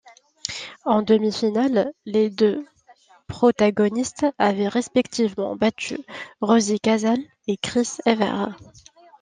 En 0.83 1.03
demi-finale, 1.03 1.93
les 2.07 2.31
deux 2.31 2.65
protagonistes 3.27 4.25
avaient 4.39 4.67
respectivement 4.67 5.55
battu 5.55 5.99
Rosie 6.41 6.79
Casals 6.79 7.21
et 7.45 7.55
Chris 7.57 7.97
Evert. 8.07 8.57